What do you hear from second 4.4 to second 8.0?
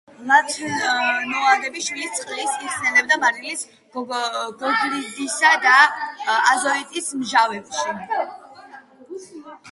გოგირდისა და აზოტის მჟავებში.